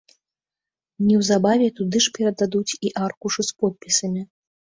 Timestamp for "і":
2.89-2.93